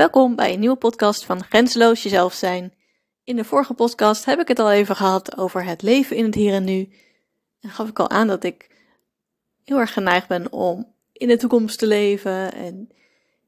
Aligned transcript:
Welkom 0.00 0.36
bij 0.36 0.52
een 0.52 0.60
nieuwe 0.60 0.76
podcast 0.76 1.24
van 1.24 1.44
Grenzeloos 1.44 2.02
Jezelf 2.02 2.34
Zijn. 2.34 2.72
In 3.24 3.36
de 3.36 3.44
vorige 3.44 3.74
podcast 3.74 4.24
heb 4.24 4.40
ik 4.40 4.48
het 4.48 4.58
al 4.58 4.72
even 4.72 4.96
gehad 4.96 5.38
over 5.38 5.64
het 5.64 5.82
leven 5.82 6.16
in 6.16 6.24
het 6.24 6.34
hier 6.34 6.52
en 6.52 6.64
nu. 6.64 6.88
En 7.60 7.70
gaf 7.70 7.88
ik 7.88 7.98
al 7.98 8.10
aan 8.10 8.26
dat 8.26 8.44
ik 8.44 8.70
heel 9.64 9.78
erg 9.78 9.92
geneigd 9.92 10.28
ben 10.28 10.52
om 10.52 10.92
in 11.12 11.28
de 11.28 11.36
toekomst 11.36 11.78
te 11.78 11.86
leven. 11.86 12.52
En 12.52 12.88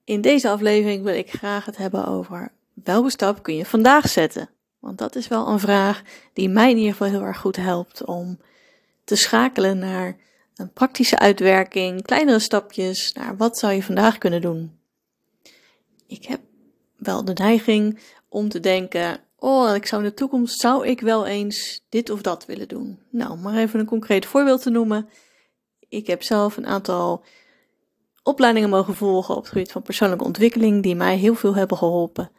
in 0.05 0.21
deze 0.21 0.49
aflevering 0.49 1.05
wil 1.05 1.15
ik 1.15 1.31
graag 1.31 1.65
het 1.65 1.77
hebben 1.77 2.07
over 2.07 2.53
welke 2.85 3.11
stap 3.11 3.43
kun 3.43 3.57
je 3.57 3.65
vandaag 3.65 4.09
zetten. 4.09 4.51
Want 4.79 4.99
dat 4.99 5.17
is 5.17 5.29
wel 5.29 5.49
een 5.49 5.61
vraag 5.61 6.03
die 6.33 6.49
mij 6.49 6.71
in 6.71 6.77
ieder 6.77 6.93
geval 6.93 7.09
heel 7.09 7.27
erg 7.27 7.39
goed 7.39 7.57
helpt 7.57 8.05
om 8.05 8.39
te 9.05 9.17
schakelen 9.17 9.79
naar 9.79 10.17
een 10.55 10.73
praktische 10.73 11.19
uitwerking, 11.19 12.03
kleinere 12.03 12.39
stapjes, 12.39 13.13
naar 13.13 13.37
wat 13.37 13.59
zou 13.59 13.73
je 13.73 13.83
vandaag 13.83 14.19
kunnen 14.19 14.41
doen. 14.41 14.81
Ik 16.13 16.25
heb 16.25 16.41
wel 16.97 17.25
de 17.25 17.33
neiging 17.33 17.99
om 18.29 18.49
te 18.49 18.61
denken, 18.61 19.21
oh, 19.37 19.75
ik 19.75 19.87
zou 19.87 20.03
in 20.03 20.09
de 20.09 20.15
toekomst, 20.15 20.61
zou 20.61 20.87
ik 20.87 21.01
wel 21.01 21.27
eens 21.27 21.85
dit 21.89 22.11
of 22.11 22.23
dat 22.23 22.47
willen 22.47 22.69
doen. 22.69 22.99
Nou, 23.11 23.39
maar 23.39 23.57
even 23.57 23.81
een 23.81 23.87
concreet 23.87 24.27
voorbeeld 24.27 24.63
te 24.63 24.71
noemen. 24.71 25.09
Ik 25.89 26.07
heb 26.07 26.23
zelf 26.23 26.57
een 26.57 26.67
aantal 26.67 27.25
opleidingen 28.23 28.69
mogen 28.69 28.95
volgen 28.95 29.37
op 29.37 29.43
het 29.43 29.53
gebied 29.53 29.73
van 29.73 29.83
persoonlijke 29.83 30.25
ontwikkeling, 30.25 30.83
die 30.83 30.95
mij 30.95 31.17
heel 31.17 31.35
veel 31.35 31.55
hebben 31.55 31.77
geholpen. 31.77 32.31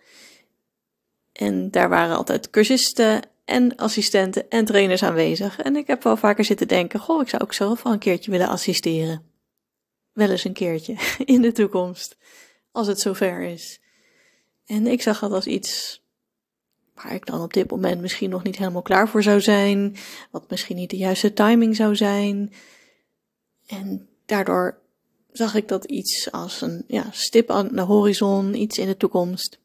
En 1.31 1.71
daar 1.71 1.89
waren 1.89 2.15
altijd 2.15 2.49
cursisten 2.49 3.21
en 3.45 3.75
assistenten 3.75 4.49
en 4.49 4.65
trainers 4.65 5.03
aanwezig. 5.03 5.59
En 5.59 5.75
ik 5.75 5.87
heb 5.87 6.03
wel 6.03 6.17
vaker 6.17 6.45
zitten 6.45 6.67
denken: 6.67 6.99
Goh, 6.99 7.21
ik 7.21 7.29
zou 7.29 7.43
ook 7.43 7.53
zelf 7.53 7.83
wel 7.83 7.93
een 7.93 7.99
keertje 7.99 8.31
willen 8.31 8.47
assisteren. 8.47 9.31
Wel 10.11 10.29
eens 10.29 10.43
een 10.43 10.53
keertje 10.53 10.95
in 11.33 11.41
de 11.41 11.51
toekomst, 11.51 12.17
als 12.73 12.87
het 12.87 12.99
zover 12.99 13.41
is. 13.41 13.79
En 14.65 14.87
ik 14.87 15.01
zag 15.01 15.19
dat 15.19 15.31
als 15.31 15.45
iets 15.45 16.01
waar 16.93 17.13
ik 17.13 17.25
dan 17.25 17.41
op 17.41 17.53
dit 17.53 17.71
moment 17.71 18.01
misschien 18.01 18.29
nog 18.29 18.43
niet 18.43 18.57
helemaal 18.57 18.81
klaar 18.81 19.09
voor 19.09 19.23
zou 19.23 19.41
zijn, 19.41 19.95
wat 20.31 20.49
misschien 20.49 20.75
niet 20.75 20.89
de 20.89 20.97
juiste 20.97 21.33
timing 21.33 21.75
zou 21.75 21.95
zijn. 21.95 22.53
En 23.65 24.09
daardoor 24.25 24.81
zag 25.31 25.55
ik 25.55 25.67
dat 25.67 25.85
iets 25.85 26.31
als 26.31 26.61
een 26.61 26.83
ja, 26.87 27.11
stip 27.11 27.49
aan 27.49 27.67
de 27.67 27.81
horizon, 27.81 28.53
iets 28.53 28.77
in 28.77 28.87
de 28.87 28.97
toekomst. 28.97 29.59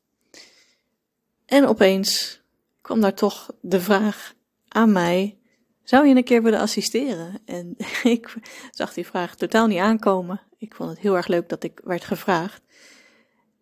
En 1.47 1.67
opeens 1.67 2.41
kwam 2.81 3.01
daar 3.01 3.15
toch 3.15 3.51
de 3.61 3.81
vraag 3.81 4.35
aan 4.69 4.93
mij: 4.93 5.39
zou 5.83 6.07
je 6.07 6.15
een 6.15 6.25
keer 6.25 6.43
willen 6.43 6.61
assisteren? 6.61 7.41
En 7.45 7.77
ik 8.03 8.35
zag 8.71 8.95
die 8.95 9.07
vraag 9.07 9.37
totaal 9.37 9.67
niet 9.67 9.79
aankomen. 9.79 10.41
Ik 10.59 10.75
vond 10.75 10.91
het 10.91 10.99
heel 10.99 11.17
erg 11.17 11.27
leuk 11.27 11.49
dat 11.49 11.63
ik 11.63 11.81
werd 11.85 12.05
gevraagd. 12.05 12.63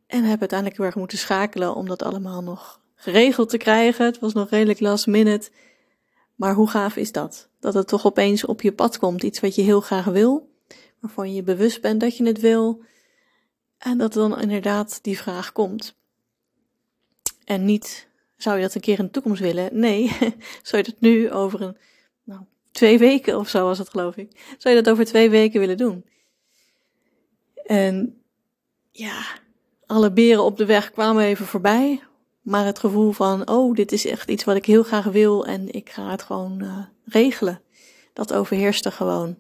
En 0.07 0.25
heb 0.25 0.41
uiteindelijk 0.41 0.79
heel 0.79 0.95
moeten 0.97 1.19
schakelen 1.19 1.75
om 1.75 1.89
dat 1.89 2.03
allemaal 2.03 2.43
nog 2.43 2.81
geregeld 2.95 3.49
te 3.49 3.57
krijgen. 3.57 4.05
Het 4.05 4.19
was 4.19 4.33
nog 4.33 4.51
redelijk 4.51 4.81
last 4.81 5.07
minute. 5.07 5.51
Maar 6.35 6.55
hoe 6.55 6.71
gaaf 6.71 6.97
is 6.97 7.13
dat? 7.13 7.49
Dat 7.61 7.75
het 7.75 7.89
toch 7.89 8.07
opeens 8.07 8.45
op 8.45 8.63
je 8.63 8.73
pad 8.73 8.99
komt. 8.99 9.23
Iets 9.23 9.41
wat 9.41 9.55
je 9.55 9.63
heel 9.63 9.81
graag 9.81 10.05
wil, 10.05 10.51
waarvan 11.01 11.35
je 11.35 11.43
bewust 11.43 11.81
bent 11.81 12.01
dat 12.01 12.17
je 12.17 12.27
het 12.27 12.41
wil. 12.41 12.83
En 13.79 13.99
dat 13.99 14.13
dan 14.13 14.41
inderdaad 14.41 14.99
die 15.03 15.19
vraag 15.19 15.53
komt. 15.53 15.97
En 17.45 17.65
niet, 17.65 18.09
zou 18.37 18.57
je 18.57 18.63
dat 18.63 18.75
een 18.75 18.81
keer 18.81 18.99
in 18.99 19.05
de 19.05 19.11
toekomst 19.11 19.41
willen? 19.41 19.69
Nee, 19.73 20.09
zou 20.63 20.83
je 20.83 20.91
dat 20.91 21.01
nu 21.01 21.31
over 21.31 21.61
een, 21.63 21.77
nou, 22.25 22.41
twee 22.73 22.99
weken 22.99 23.39
of 23.39 23.49
zo 23.49 23.65
was 23.65 23.79
het 23.79 23.89
geloof 23.89 24.17
ik. 24.17 24.55
Zou 24.59 24.75
je 24.75 24.83
dat 24.83 24.93
over 24.93 25.05
twee 25.05 25.31
weken 25.31 25.61
willen 25.61 25.77
doen? 25.77 26.05
En 27.65 28.23
ja, 28.91 29.25
alle 29.87 30.11
beren 30.11 30.45
op 30.45 30.57
de 30.57 30.65
weg 30.67 30.91
kwamen 30.91 31.25
even 31.25 31.47
voorbij. 31.47 32.03
Maar 32.41 32.65
het 32.65 32.79
gevoel 32.79 33.13
van, 33.13 33.49
oh, 33.49 33.75
dit 33.75 33.93
is 33.93 34.07
echt 34.07 34.31
iets 34.31 34.45
wat 34.45 34.57
ik 34.57 34.67
heel 34.67 34.83
graag 34.83 35.05
wil 35.05 35.47
en 35.47 35.73
ik 35.73 35.91
ga 35.91 36.11
het 36.11 36.23
gewoon 36.23 36.63
uh, 36.63 36.79
regelen. 37.05 37.61
Dat 38.13 38.33
overheerste 38.33 38.91
gewoon. 38.91 39.37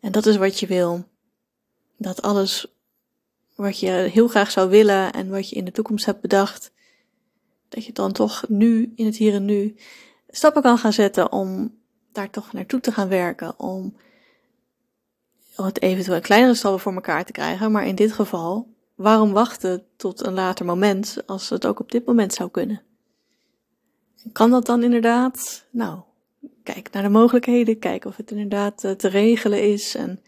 En 0.00 0.12
dat 0.12 0.26
is 0.26 0.36
wat 0.36 0.60
je 0.60 0.66
wil. 0.66 1.04
Dat 1.96 2.22
alles 2.22 2.66
wat 3.54 3.80
je 3.80 3.90
heel 3.90 4.28
graag 4.28 4.50
zou 4.50 4.70
willen 4.70 5.12
en 5.12 5.30
wat 5.30 5.48
je 5.48 5.56
in 5.56 5.64
de 5.64 5.70
toekomst 5.70 6.06
hebt 6.06 6.20
bedacht, 6.20 6.72
dat 7.68 7.84
je 7.84 7.92
dan 7.92 8.12
toch 8.12 8.44
nu, 8.48 8.92
in 8.96 9.06
het 9.06 9.16
hier 9.16 9.34
en 9.34 9.44
nu, 9.44 9.76
stappen 10.28 10.62
kan 10.62 10.78
gaan 10.78 10.92
zetten 10.92 11.32
om 11.32 11.78
daar 12.12 12.30
toch 12.30 12.52
naartoe 12.52 12.80
te 12.80 12.92
gaan 12.92 13.08
werken. 13.08 13.58
Om 13.58 13.96
het 15.54 15.82
eventueel 15.82 16.20
kleinere 16.20 16.54
stappen 16.54 16.80
voor 16.80 16.94
elkaar 16.94 17.24
te 17.24 17.32
krijgen. 17.32 17.72
Maar 17.72 17.86
in 17.86 17.94
dit 17.94 18.12
geval, 18.12 18.69
waarom 19.00 19.32
wachten 19.32 19.84
tot 19.96 20.26
een 20.26 20.32
later 20.32 20.66
moment 20.66 21.22
als 21.26 21.48
het 21.48 21.66
ook 21.66 21.80
op 21.80 21.90
dit 21.90 22.06
moment 22.06 22.34
zou 22.34 22.50
kunnen? 22.50 22.82
Kan 24.32 24.50
dat 24.50 24.66
dan 24.66 24.82
inderdaad? 24.82 25.66
Nou, 25.70 26.00
kijk 26.62 26.90
naar 26.90 27.02
de 27.02 27.08
mogelijkheden, 27.08 27.78
kijk 27.78 28.04
of 28.04 28.16
het 28.16 28.30
inderdaad 28.30 28.84
uh, 28.84 28.90
te 28.90 29.08
regelen 29.08 29.62
is. 29.72 29.94
En 29.94 30.22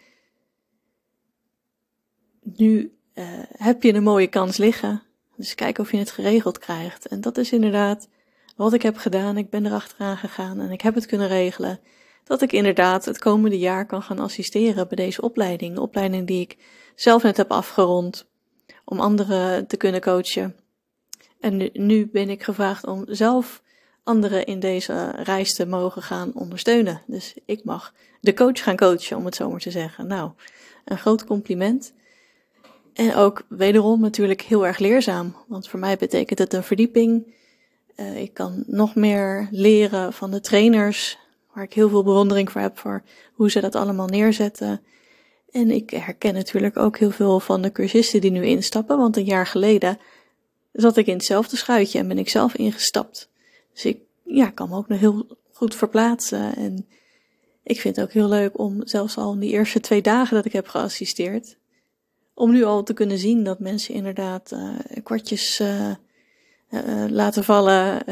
nu 2.43 2.97
uh, 3.15 3.25
heb 3.57 3.83
je 3.83 3.95
een 3.95 4.03
mooie 4.03 4.27
kans 4.27 4.57
liggen. 4.57 5.03
Dus 5.37 5.55
kijk 5.55 5.79
of 5.79 5.91
je 5.91 5.99
het 5.99 6.11
geregeld 6.11 6.59
krijgt. 6.59 7.07
En 7.07 7.21
dat 7.21 7.39
is 7.39 7.53
inderdaad 7.53 8.09
wat 8.57 8.73
ik 8.73 8.83
heb 8.83 8.97
gedaan. 8.97 9.37
Ik 9.37 9.51
ben 9.51 9.67
erachteraan 9.67 10.17
gegaan 10.17 10.61
en 10.61 10.71
ik 10.71 10.81
heb 10.81 10.95
het 10.95 11.07
kunnen 11.07 11.29
regelen. 11.29 11.81
Dat 12.25 12.43
ik 12.43 12.53
inderdaad 12.53 13.05
het 13.05 13.19
komende 13.19 13.59
jaar 13.59 13.87
kan 13.87 14.03
gaan 14.03 14.19
assisteren 14.19 14.89
bij 14.89 14.97
deze 14.97 15.23
opleiding. 15.23 15.75
De 15.75 15.81
opleiding 15.81 16.27
die 16.27 16.41
ik 16.41 16.57
zelf 16.95 17.23
net 17.23 17.37
heb 17.37 17.51
afgerond. 17.51 18.31
Om 18.85 19.01
anderen 19.01 19.67
te 19.67 19.77
kunnen 19.77 20.01
coachen. 20.01 20.57
En 21.41 21.71
nu, 21.73 22.09
ben 22.13 22.29
ik 22.29 22.43
gevraagd 22.43 22.87
om 22.87 23.05
zelf 23.09 23.63
anderen 24.05 24.45
in 24.45 24.61
deze 24.61 25.11
reis 25.11 25.55
te 25.55 25.67
mogen 25.67 26.03
gaan 26.03 26.31
ondersteunen. 26.35 27.03
Dus 27.07 27.35
ik 27.45 27.65
mag 27.65 27.95
de 28.21 28.35
coach 28.35 28.63
gaan 28.63 28.77
coachen, 28.77 29.17
om 29.17 29.25
het 29.25 29.35
zo 29.35 29.51
maar 29.51 29.61
te 29.61 29.71
zeggen. 29.71 30.07
Nou, 30.07 30.31
een 30.85 30.99
groot 30.99 31.25
compliment. 31.25 31.93
En 32.93 33.15
ook 33.15 33.43
wederom 33.49 34.01
natuurlijk 34.01 34.41
heel 34.41 34.67
erg 34.67 34.79
leerzaam, 34.79 35.37
want 35.47 35.69
voor 35.69 35.79
mij 35.79 35.97
betekent 35.97 36.39
het 36.39 36.53
een 36.53 36.63
verdieping. 36.63 37.35
Uh, 37.97 38.21
ik 38.21 38.35
kan 38.35 38.65
nog 38.67 38.95
meer 38.95 39.49
leren 39.51 40.13
van 40.13 40.31
de 40.31 40.41
trainers, 40.41 41.19
waar 41.55 41.65
ik 41.65 41.73
heel 41.73 41.89
veel 41.89 42.03
bewondering 42.03 42.51
voor 42.51 42.61
heb 42.61 42.79
voor 42.79 43.03
hoe 43.33 43.51
ze 43.51 43.61
dat 43.61 43.75
allemaal 43.75 44.07
neerzetten. 44.07 44.81
En 45.53 45.71
ik 45.71 45.91
herken 45.91 46.35
natuurlijk 46.35 46.77
ook 46.77 46.99
heel 46.99 47.11
veel 47.11 47.41
van 47.41 47.63
de 47.63 47.73
cursisten 47.73 48.21
die 48.21 48.31
nu 48.31 48.45
instappen, 48.45 48.99
want 48.99 49.17
een 49.17 49.25
jaar 49.25 49.47
geleden 49.47 49.99
zat 50.73 50.97
ik 50.97 51.07
in 51.07 51.15
hetzelfde 51.15 51.57
schuitje 51.57 51.99
en 51.99 52.09
ben 52.09 52.19
ik 52.19 52.29
zelf 52.29 52.55
ingestapt. 52.55 53.31
Dus 53.73 53.85
ik 53.85 53.99
ja, 54.25 54.51
kan 54.51 54.69
me 54.69 54.77
ook 54.77 54.89
nog 54.89 54.99
heel 54.99 55.27
goed 55.53 55.75
verplaatsen. 55.75 56.57
En 56.57 56.87
ik 57.63 57.81
vind 57.81 57.97
het 57.97 58.05
ook 58.05 58.13
heel 58.13 58.29
leuk 58.29 58.59
om 58.59 58.87
zelfs 58.87 59.17
al 59.17 59.33
in 59.33 59.39
die 59.39 59.53
eerste 59.53 59.81
twee 59.81 60.03
dagen 60.03 60.37
dat 60.37 60.45
ik 60.45 60.53
heb 60.53 60.69
geassisteerd, 60.69 61.57
om 62.35 62.51
nu 62.51 62.65
al 62.65 62.83
te 62.83 62.95
kunnen 62.95 63.19
zien 63.19 63.45
dat 63.45 63.59
mensen 63.59 63.95
inderdaad 63.95 64.53
uh, 64.53 64.77
kwartjes 65.03 65.61
uh, 65.61 65.91
uh, 66.71 67.05
laten 67.09 67.45
vallen. 67.45 68.03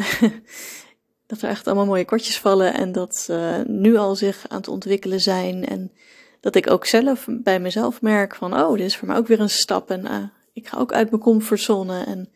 dat 1.27 1.43
er 1.43 1.49
echt 1.49 1.67
allemaal 1.67 1.87
mooie 1.87 2.05
kwartjes 2.05 2.39
vallen 2.39 2.75
en 2.75 2.93
dat 2.93 3.17
ze 3.17 3.65
nu 3.67 3.97
al 3.97 4.17
zich 4.17 4.45
aan 4.49 4.59
het 4.59 4.69
ontwikkelen 4.69 5.21
zijn. 5.21 5.67
En 5.67 5.93
dat 6.41 6.55
ik 6.55 6.71
ook 6.71 6.87
zelf 6.87 7.27
bij 7.29 7.61
mezelf 7.61 8.03
merk 8.03 8.35
van, 8.35 8.61
oh, 8.61 8.77
dit 8.77 8.87
is 8.87 8.97
voor 8.97 9.09
mij 9.09 9.17
ook 9.17 9.27
weer 9.27 9.41
een 9.41 9.51
stap. 9.51 9.91
En 9.91 10.33
ik 10.53 10.69
ga 10.69 10.79
ook 10.79 10.93
uit 10.93 11.11
mijn 11.11 11.23
comfortzone. 11.23 12.05
En 12.05 12.29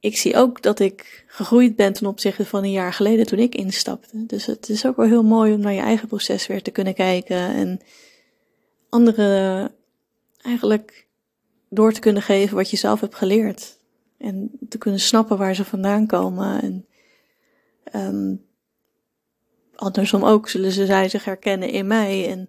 ik 0.00 0.16
zie 0.16 0.36
ook 0.36 0.62
dat 0.62 0.78
ik 0.78 1.24
gegroeid 1.26 1.76
ben 1.76 1.92
ten 1.92 2.06
opzichte 2.06 2.46
van 2.46 2.62
een 2.62 2.70
jaar 2.70 2.92
geleden 2.92 3.26
toen 3.26 3.38
ik 3.38 3.54
instapte. 3.54 4.26
Dus 4.26 4.46
het 4.46 4.68
is 4.68 4.86
ook 4.86 4.96
wel 4.96 5.06
heel 5.06 5.24
mooi 5.24 5.52
om 5.52 5.60
naar 5.60 5.72
je 5.72 5.80
eigen 5.80 6.08
proces 6.08 6.46
weer 6.46 6.62
te 6.62 6.70
kunnen 6.70 6.94
kijken. 6.94 7.36
En 7.36 7.80
andere 8.88 9.70
eigenlijk 10.42 11.06
door 11.68 11.92
te 11.92 12.00
kunnen 12.00 12.22
geven 12.22 12.56
wat 12.56 12.70
je 12.70 12.76
zelf 12.76 13.00
hebt 13.00 13.14
geleerd. 13.14 13.78
En 14.18 14.50
te 14.68 14.78
kunnen 14.78 15.00
snappen 15.00 15.38
waar 15.38 15.54
ze 15.54 15.64
vandaan 15.64 16.06
komen. 16.06 16.62
En 16.62 16.86
um, 17.94 18.44
andersom 19.74 20.24
ook 20.24 20.48
zullen 20.48 20.72
ze 20.72 20.86
zij 20.86 21.08
zich 21.08 21.24
herkennen 21.24 21.68
in 21.68 21.86
mij. 21.86 22.30
En 22.30 22.48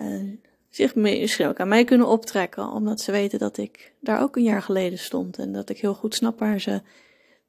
uh, 0.00 0.36
zich 0.70 0.94
misschien 0.94 1.46
ook 1.46 1.60
aan 1.60 1.68
mij 1.68 1.84
kunnen 1.84 2.08
optrekken. 2.08 2.68
Omdat 2.68 3.00
ze 3.00 3.12
weten 3.12 3.38
dat 3.38 3.56
ik 3.56 3.92
daar 4.00 4.22
ook 4.22 4.36
een 4.36 4.42
jaar 4.42 4.62
geleden 4.62 4.98
stond. 4.98 5.38
En 5.38 5.52
dat 5.52 5.68
ik 5.68 5.78
heel 5.78 5.94
goed 5.94 6.14
snap 6.14 6.38
waar 6.38 6.60
ze 6.60 6.82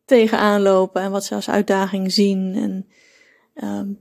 tegenaan 0.05 0.61
lopen. 0.61 1.01
En 1.01 1.11
wat 1.11 1.25
ze 1.25 1.35
als 1.35 1.49
uitdaging 1.49 2.11
zien. 2.11 2.55
En 2.55 2.87
um, 3.69 3.99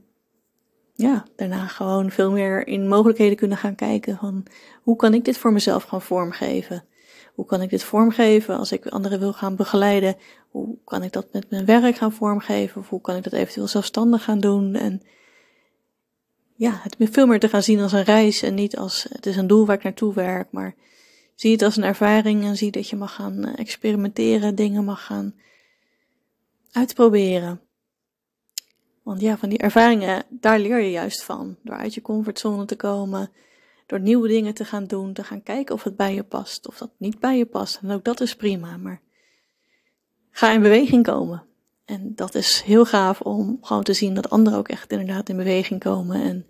ja, 0.95 1.25
daarna 1.35 1.67
gewoon 1.67 2.11
veel 2.11 2.31
meer 2.31 2.67
in 2.67 2.87
mogelijkheden 2.87 3.37
kunnen 3.37 3.57
gaan 3.57 3.75
kijken 3.75 4.17
van 4.17 4.45
hoe 4.81 4.95
kan 4.95 5.13
ik 5.13 5.25
dit 5.25 5.37
voor 5.37 5.53
mezelf 5.53 5.83
gaan 5.83 6.01
vormgeven? 6.01 6.85
Hoe 7.33 7.45
kan 7.45 7.61
ik 7.61 7.69
dit 7.69 7.83
vormgeven 7.83 8.57
als 8.57 8.71
ik 8.71 8.87
anderen 8.87 9.19
wil 9.19 9.33
gaan 9.33 9.55
begeleiden? 9.55 10.15
Hoe 10.49 10.77
kan 10.83 11.03
ik 11.03 11.11
dat 11.11 11.27
met 11.31 11.49
mijn 11.49 11.65
werk 11.65 11.95
gaan 11.95 12.13
vormgeven? 12.13 12.81
Of 12.81 12.89
hoe 12.89 13.01
kan 13.01 13.15
ik 13.15 13.23
dat 13.23 13.33
eventueel 13.33 13.67
zelfstandig 13.67 14.23
gaan 14.23 14.39
doen? 14.39 14.75
En 14.75 15.01
ja, 16.63 16.79
het 16.83 16.95
veel 16.99 17.25
meer 17.25 17.39
te 17.39 17.49
gaan 17.49 17.63
zien 17.63 17.79
als 17.79 17.91
een 17.91 18.03
reis 18.03 18.41
en 18.41 18.53
niet 18.53 18.77
als 18.77 19.05
het 19.09 19.25
is 19.25 19.35
een 19.35 19.47
doel 19.47 19.65
waar 19.65 19.75
ik 19.75 19.83
naartoe 19.83 20.13
werk, 20.13 20.51
maar 20.51 20.75
zie 21.35 21.51
het 21.51 21.61
als 21.61 21.77
een 21.77 21.83
ervaring 21.83 22.43
en 22.43 22.57
zie 22.57 22.71
dat 22.71 22.89
je 22.89 22.95
mag 22.95 23.15
gaan 23.15 23.45
eh, 23.45 23.59
experimenteren, 23.59 24.55
dingen 24.55 24.83
mag 24.83 25.05
gaan 25.05 25.35
uitproberen. 26.71 27.61
Want 29.01 29.21
ja, 29.21 29.37
van 29.37 29.49
die 29.49 29.57
ervaringen, 29.57 30.23
daar 30.29 30.59
leer 30.59 30.79
je 30.79 30.91
juist 30.91 31.23
van. 31.23 31.57
Door 31.63 31.75
uit 31.75 31.93
je 31.93 32.01
comfortzone 32.01 32.65
te 32.65 32.75
komen, 32.75 33.31
door 33.85 33.99
nieuwe 33.99 34.27
dingen 34.27 34.53
te 34.53 34.65
gaan 34.65 34.85
doen, 34.85 35.13
te 35.13 35.23
gaan 35.23 35.43
kijken 35.43 35.75
of 35.75 35.83
het 35.83 35.95
bij 35.95 36.13
je 36.13 36.23
past, 36.23 36.67
of 36.67 36.77
dat 36.77 36.91
niet 36.97 37.19
bij 37.19 37.37
je 37.37 37.45
past. 37.45 37.79
En 37.81 37.91
ook 37.91 38.03
dat 38.03 38.21
is 38.21 38.35
prima, 38.35 38.77
maar 38.77 39.01
ga 40.31 40.51
in 40.51 40.61
beweging 40.61 41.03
komen. 41.03 41.43
En 41.85 42.15
dat 42.15 42.35
is 42.35 42.61
heel 42.61 42.85
gaaf 42.85 43.21
om 43.21 43.57
gewoon 43.61 43.83
te 43.83 43.93
zien 43.93 44.13
dat 44.13 44.29
anderen 44.29 44.59
ook 44.59 44.67
echt 44.67 44.91
inderdaad 44.91 45.29
in 45.29 45.37
beweging 45.37 45.79
komen. 45.79 46.21
En 46.21 46.45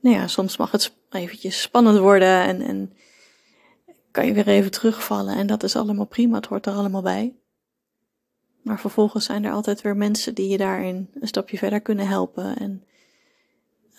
nou 0.00 0.16
ja, 0.16 0.26
soms 0.26 0.56
mag 0.56 0.70
het 0.70 0.92
eventjes 1.10 1.62
spannend 1.62 1.98
worden 1.98 2.44
en, 2.44 2.60
en 2.60 2.92
kan 4.10 4.26
je 4.26 4.32
weer 4.32 4.48
even 4.48 4.70
terugvallen. 4.70 5.36
En 5.36 5.46
dat 5.46 5.62
is 5.62 5.76
allemaal 5.76 6.06
prima, 6.06 6.36
het 6.36 6.46
hoort 6.46 6.66
er 6.66 6.72
allemaal 6.72 7.02
bij. 7.02 7.34
Maar 8.62 8.80
vervolgens 8.80 9.24
zijn 9.24 9.44
er 9.44 9.52
altijd 9.52 9.80
weer 9.80 9.96
mensen 9.96 10.34
die 10.34 10.48
je 10.48 10.58
daarin 10.58 11.10
een 11.20 11.28
stapje 11.28 11.58
verder 11.58 11.80
kunnen 11.80 12.06
helpen. 12.06 12.56
En 12.56 12.84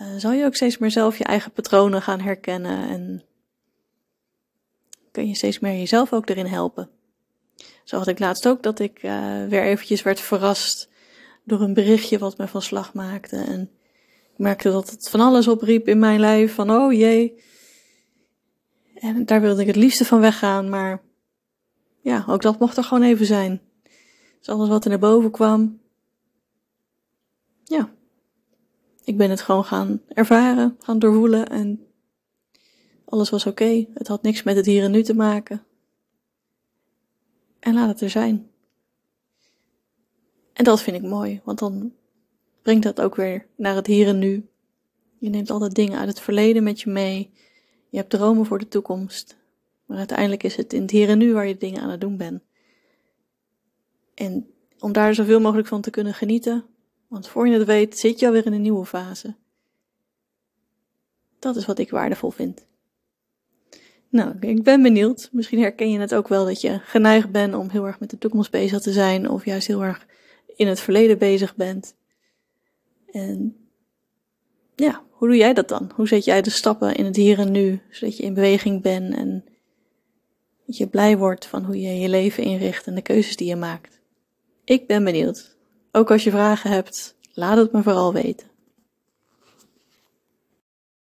uh, 0.02 0.08
zal 0.18 0.32
je 0.32 0.46
ook 0.46 0.56
steeds 0.56 0.78
meer 0.78 0.92
zelf 0.92 1.18
je 1.18 1.24
eigen 1.24 1.52
patronen 1.52 2.02
gaan 2.02 2.20
herkennen 2.20 2.90
en 2.90 3.24
kun 5.12 5.28
je 5.28 5.36
steeds 5.36 5.60
meer 5.60 5.78
jezelf 5.78 6.14
ook 6.14 6.30
erin 6.30 6.46
helpen. 6.46 6.90
Zo 7.84 7.98
had 7.98 8.08
ik 8.08 8.20
laatst 8.20 8.48
ook 8.48 8.64
dat 8.64 8.80
ik 8.80 9.04
uh, 9.04 9.46
weer 9.48 9.64
eventjes 9.64 10.02
werd 10.02 10.20
verrast 10.20 10.90
door 11.44 11.62
een 11.62 11.74
berichtje 11.74 12.18
wat 12.18 12.38
me 12.38 12.48
van 12.48 12.62
slag 12.62 12.94
maakte. 12.94 13.36
En 13.38 13.62
ik 14.32 14.38
merkte 14.38 14.72
dat 14.72 14.90
het 14.90 15.10
van 15.10 15.20
alles 15.20 15.48
opriep 15.48 15.88
in 15.88 16.00
mijn 16.00 16.20
lijf 16.20 16.54
van 16.54 16.72
oh 16.72 16.94
jee. 16.94 17.44
En 18.96 19.26
daar 19.26 19.42
wilde 19.42 19.62
ik 19.62 19.68
het 19.68 19.76
liefste 19.76 20.06
van 20.06 20.20
weggaan, 20.20 20.70
maar 20.70 21.02
ja, 22.02 22.26
ook 22.28 22.42
dat 22.42 22.60
mocht 22.60 22.78
er 22.78 22.84
gewoon 22.84 23.04
even 23.04 23.26
zijn. 23.26 23.62
Dus 24.40 24.50
alles 24.50 24.70
wat 24.70 24.84
er 24.84 24.90
naar 24.90 25.00
boven 25.00 25.32
kwam, 25.32 25.80
ja, 27.64 27.94
ik 29.04 29.18
ben 29.18 29.30
het 29.30 29.42
gewoon 29.42 29.66
gaan 29.66 30.02
ervaren, 30.08 30.76
gaan 30.80 31.00
doorvoelen 31.00 31.50
en 31.50 31.88
alles 33.06 33.30
was 33.30 33.46
oké. 33.46 33.86
Het 33.94 34.08
had 34.08 34.22
niks 34.22 34.44
met 34.44 34.56
het 34.56 34.66
hier 34.66 34.84
en 34.84 34.92
nu 34.92 35.04
te 35.04 35.16
maken. 35.16 35.64
En 37.62 37.74
laat 37.74 37.88
het 37.88 38.02
er 38.02 38.10
zijn. 38.10 38.50
En 40.54 40.64
dat 40.64 40.82
vind 40.82 40.98
ik 40.98 41.04
mooi, 41.04 41.42
want 41.44 41.60
dan 41.60 41.94
brengt 42.62 42.84
dat 42.84 43.02
ook 43.02 43.16
weer 43.16 43.48
naar 43.56 43.76
het 43.76 43.88
hier 43.88 44.08
en 44.08 44.20
nu. 44.20 44.50
Je 45.18 45.30
neemt 45.30 45.50
altijd 45.50 45.76
dingen 45.76 46.00
uit 46.00 46.08
het 46.08 46.20
verleden 46.20 46.64
met 46.64 46.82
je 46.82 46.90
mee. 46.90 47.32
Je 47.90 47.98
hebt 47.98 48.10
dromen 48.10 48.46
voor 48.46 48.60
de 48.60 48.68
toekomst. 48.68 49.38
Maar 49.86 49.98
uiteindelijk 49.98 50.44
is 50.44 50.56
het 50.56 50.74
in 50.74 50.82
het 50.82 50.92
hier 50.92 51.10
en 51.10 51.18
nu 51.18 51.34
waar 51.34 51.48
je 51.48 51.58
dingen 51.58 51.82
aan 51.82 51.90
het 51.90 52.02
doen 52.02 52.18
bent. 52.18 52.42
En 54.14 54.54
om 54.80 54.92
daar 54.92 55.14
zoveel 55.14 55.40
mogelijk 55.40 55.68
van 55.68 55.82
te 55.82 55.90
kunnen 55.90 56.14
genieten, 56.14 56.66
want 57.08 57.28
voor 57.28 57.48
je 57.48 57.58
het 57.58 57.68
weet 57.68 57.98
zit 57.98 58.20
je 58.20 58.26
alweer 58.26 58.46
in 58.46 58.54
een 58.54 58.62
nieuwe 58.62 58.86
fase. 58.86 59.36
Dat 61.40 61.56
is 61.56 61.66
wat 61.66 61.80
ik 61.80 61.90
waardevol 61.90 62.30
vind. 62.30 62.66
Nou, 64.12 64.36
ik 64.40 64.64
ben 64.64 64.82
benieuwd. 64.82 65.30
Misschien 65.32 65.60
herken 65.60 65.92
je 65.92 66.00
het 66.00 66.16
ook 66.16 66.28
wel 66.28 66.46
dat 66.46 66.62
je 66.62 66.80
geneigd 66.80 67.32
bent 67.32 67.56
om 67.56 67.70
heel 67.70 67.86
erg 67.86 68.00
met 68.00 68.10
de 68.10 68.18
toekomst 68.18 68.52
bezig 68.52 68.82
te 68.82 68.92
zijn, 68.92 69.30
of 69.30 69.46
juist 69.46 69.68
heel 69.68 69.84
erg 69.84 70.08
in 70.56 70.68
het 70.68 70.80
verleden 70.80 71.18
bezig 71.18 71.56
bent. 71.56 71.96
En 73.12 73.56
ja, 74.76 75.04
hoe 75.10 75.28
doe 75.28 75.38
jij 75.38 75.54
dat 75.54 75.68
dan? 75.68 75.92
Hoe 75.96 76.08
zet 76.08 76.26
jij 76.26 76.42
de 76.42 76.50
stappen 76.50 76.96
in 76.96 77.06
het 77.06 77.16
hier 77.16 77.40
en 77.40 77.52
nu, 77.52 77.82
zodat 77.90 78.18
je 78.18 78.24
in 78.24 78.34
beweging 78.34 78.82
bent 78.82 79.16
en 79.16 79.44
dat 80.66 80.78
je 80.78 80.88
blij 80.88 81.18
wordt 81.18 81.46
van 81.46 81.64
hoe 81.64 81.82
je 81.82 82.00
je 82.00 82.10
leven 82.10 82.44
inricht 82.44 82.88
en 82.88 82.96
de 82.96 83.02
keuzes 83.02 83.36
die 83.36 83.48
je 83.48 83.56
maakt? 83.56 84.00
Ik 84.64 84.88
ben 84.88 85.04
benieuwd. 85.04 85.58
Ook 85.92 86.12
als 86.12 86.24
je 86.24 86.32
vragen 86.32 86.72
hebt, 86.72 87.16
laat 87.34 87.58
het 87.58 87.72
me 87.72 87.84
vooral 87.84 88.14
weten. 88.14 88.51